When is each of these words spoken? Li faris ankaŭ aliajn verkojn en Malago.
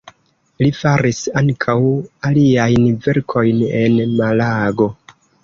Li 0.61 0.69
faris 0.77 1.19
ankaŭ 1.41 1.75
aliajn 2.31 2.89
verkojn 3.05 3.63
en 3.83 4.01
Malago. 4.19 4.91